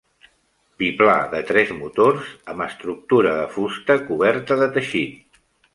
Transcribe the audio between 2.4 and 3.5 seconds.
amb estructura de